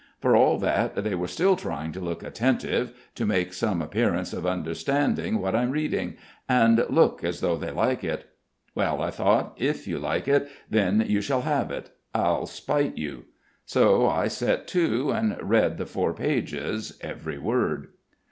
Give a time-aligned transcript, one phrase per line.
[0.19, 4.47] For all that they are still trying to look attentive, to make some appearance of
[4.47, 6.15] understanding what I'm reading,
[6.49, 8.25] and look as though they like it.
[8.73, 11.91] 'Well,' I thought, 'if you like it, then you shall have it.
[12.15, 13.25] I'll spite you.'
[13.63, 17.89] So I set to and read the four pages, every word."